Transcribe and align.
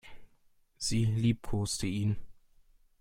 Sie 0.77 1.05
liebkoste 1.05 1.85
ihn. 1.85 2.15